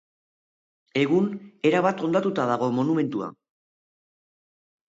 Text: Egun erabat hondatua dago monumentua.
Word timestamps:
Egun 1.01 1.27
erabat 1.71 2.03
hondatua 2.07 2.47
dago 2.53 2.71
monumentua. 2.79 3.31